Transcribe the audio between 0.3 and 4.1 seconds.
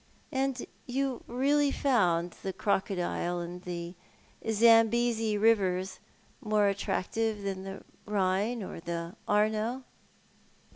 And you really found the Crocodile and the